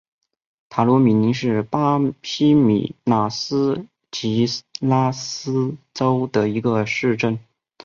[0.67, 4.47] 塔鲁米林是巴西米纳斯吉
[4.79, 7.37] 拉斯州的一个市镇。